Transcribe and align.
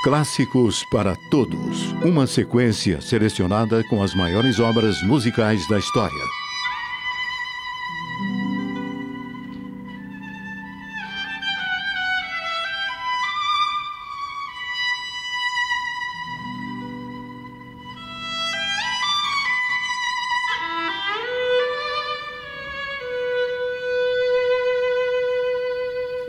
Clássicos 0.00 0.84
para 0.84 1.16
Todos. 1.28 1.90
Uma 2.04 2.24
sequência 2.24 3.00
selecionada 3.00 3.82
com 3.90 4.00
as 4.00 4.14
maiores 4.14 4.60
obras 4.60 5.02
musicais 5.02 5.66
da 5.68 5.76
história. 5.76 6.24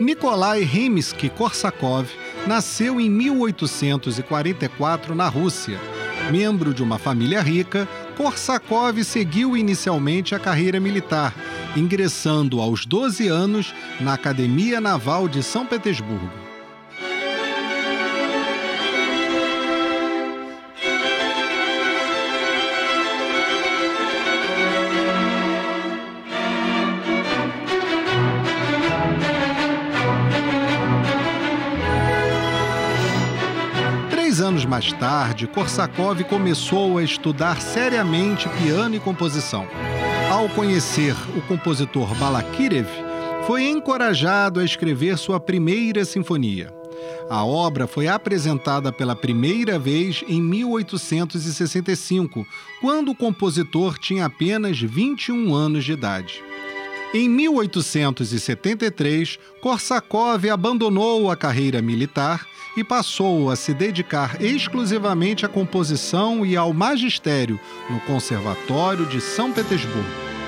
Nikolai 0.00 0.64
Rimsky-Korsakov 0.64 2.08
nasceu 2.46 3.00
em 3.00 3.10
1844 3.10 5.14
na 5.14 5.28
Rússia. 5.28 5.78
Membro 6.30 6.72
de 6.72 6.82
uma 6.82 6.98
família 6.98 7.40
rica, 7.40 7.88
Korsakov 8.16 9.02
seguiu 9.02 9.56
inicialmente 9.56 10.34
a 10.34 10.38
carreira 10.38 10.78
militar, 10.78 11.34
ingressando 11.76 12.60
aos 12.60 12.86
12 12.86 13.26
anos 13.28 13.74
na 14.00 14.14
Academia 14.14 14.80
Naval 14.80 15.28
de 15.28 15.42
São 15.42 15.66
Petersburgo. 15.66 16.49
Anos 34.38 34.64
mais 34.64 34.92
tarde, 34.92 35.48
Korsakov 35.48 36.22
começou 36.24 36.98
a 36.98 37.02
estudar 37.02 37.60
seriamente 37.60 38.48
piano 38.50 38.94
e 38.94 39.00
composição. 39.00 39.66
Ao 40.30 40.48
conhecer 40.50 41.16
o 41.36 41.42
compositor 41.42 42.14
Balakirev, 42.14 42.86
foi 43.46 43.64
encorajado 43.64 44.60
a 44.60 44.64
escrever 44.64 45.18
sua 45.18 45.40
primeira 45.40 46.04
sinfonia. 46.04 46.72
A 47.28 47.44
obra 47.44 47.88
foi 47.88 48.06
apresentada 48.06 48.92
pela 48.92 49.16
primeira 49.16 49.78
vez 49.78 50.22
em 50.28 50.40
1865, 50.40 52.46
quando 52.80 53.10
o 53.10 53.16
compositor 53.16 53.98
tinha 53.98 54.26
apenas 54.26 54.80
21 54.80 55.52
anos 55.52 55.84
de 55.84 55.92
idade. 55.92 56.40
Em 57.12 57.28
1873, 57.28 59.36
Korsakov 59.60 60.48
abandonou 60.48 61.28
a 61.28 61.36
carreira 61.36 61.82
militar 61.82 62.46
e 62.76 62.84
passou 62.84 63.50
a 63.50 63.56
se 63.56 63.74
dedicar 63.74 64.40
exclusivamente 64.40 65.44
à 65.44 65.48
composição 65.48 66.46
e 66.46 66.56
ao 66.56 66.72
magistério 66.72 67.58
no 67.90 67.98
Conservatório 68.02 69.06
de 69.06 69.20
São 69.20 69.50
Petersburgo. 69.50 70.39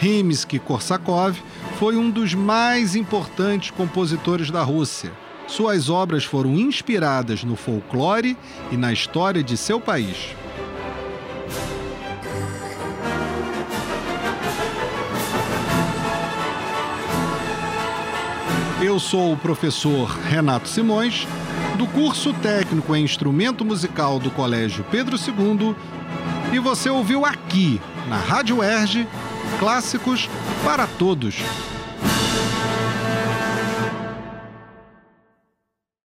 Rimsky-Korsakov 0.00 1.36
foi 1.78 1.96
um 1.96 2.10
dos 2.10 2.32
mais 2.32 2.96
importantes 2.96 3.70
compositores 3.70 4.50
da 4.50 4.62
Rússia. 4.62 5.12
Suas 5.46 5.90
obras 5.90 6.24
foram 6.24 6.54
inspiradas 6.54 7.44
no 7.44 7.54
folclore 7.54 8.36
e 8.72 8.76
na 8.76 8.92
história 8.92 9.42
de 9.42 9.56
seu 9.58 9.78
país. 9.78 10.34
Eu 18.82 18.98
sou 18.98 19.34
o 19.34 19.36
professor 19.36 20.08
Renato 20.08 20.66
Simões, 20.66 21.28
do 21.76 21.86
curso 21.86 22.32
técnico 22.32 22.96
em 22.96 23.04
instrumento 23.04 23.62
musical 23.62 24.18
do 24.18 24.30
Colégio 24.30 24.82
Pedro 24.90 25.16
II, 25.16 25.76
e 26.52 26.58
você 26.58 26.88
ouviu 26.88 27.26
aqui, 27.26 27.78
na 28.08 28.16
Rádio 28.16 28.62
Erge, 28.62 29.06
clássicos 29.58 30.28
para 30.64 30.86
todos. 30.86 31.36